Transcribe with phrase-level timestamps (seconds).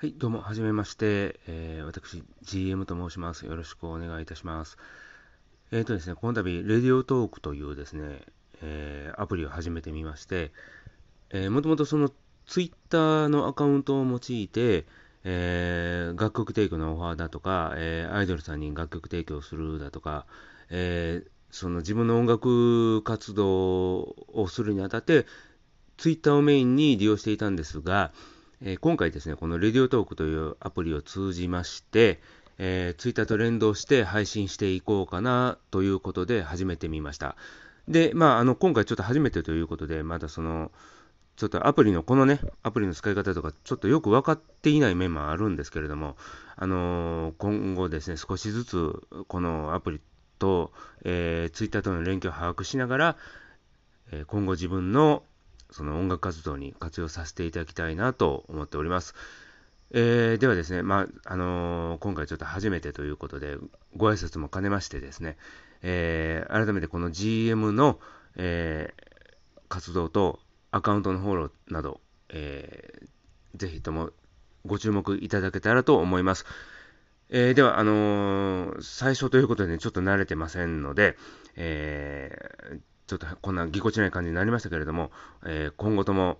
[0.00, 3.44] はい、どうも、はじめまして、えー、私、GM と申します。
[3.44, 4.78] よろしくお願いいたします。
[5.72, 8.22] えっ、ー、とですね、この度、レディオトークというですね、
[8.62, 10.52] えー、アプリを始めてみまして、
[11.28, 12.10] え、もともとその
[12.46, 14.86] Twitter のアカウントを用いて、
[15.24, 20.24] えー、楽曲提供のオファーだとか、えー、アイドルさんに楽曲提供するだとか、
[20.70, 25.26] えー、その自分の音楽活動をするにあたって、
[25.98, 28.12] Twitter をメインに利用していたんですが、
[28.62, 32.20] えー、今回ですね、このレディオトークというアプリを通じまして、
[32.58, 37.36] えー、ツイッターと連動して配信していこうかなということで始めてみました。
[37.88, 40.70] で、まあ、あの、今回ちょっと初めてということで、まだその、
[41.36, 46.18] ちょっとアプリの、このね、アプリの使い方とか、ちょっとよく分かっていない面もあるんですけれども、
[46.56, 48.92] あのー、今後ですね、少しずつ、
[49.26, 50.00] このアプリ
[50.38, 50.70] と、
[51.04, 53.16] えー、ツイッターとの連携を把握しながら、
[54.12, 55.22] え、今後自分の
[55.70, 59.14] その音楽活動に活用させていただきたいなと思っております。
[59.92, 63.56] えー、ではですね、まあ、あのー、今回ちょっと初めてということで、
[63.96, 65.36] ご挨拶も兼ねましてですね、
[65.82, 67.98] えー、改めてこの GM の、
[68.36, 68.94] え
[69.68, 70.40] 活動と
[70.72, 74.10] アカウントのフォローなど、えー、ぜひとも
[74.66, 76.44] ご注目いただけたらと思います。
[77.30, 81.16] え、では、あの、最初ということで、ね、ちょっと慣れてませんので、
[81.54, 85.10] えー、ちょっとこんなぎこちない感じになりましたけれども、
[85.44, 86.38] えー、今後とも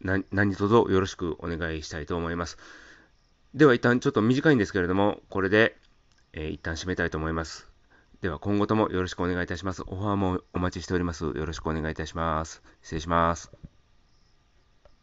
[0.00, 2.56] 何卒よろしくお願いしたいと思います。
[3.52, 5.76] では一旦ちょっと短いんですけれども、これで、
[6.32, 7.70] えー、一旦締めたいと思います。
[8.22, 9.82] では今後ともよろしくお願いいたします。
[9.86, 11.24] オファーもお待ちしております。
[11.24, 12.62] よろしくお願いいたします。
[12.80, 13.65] 失礼します。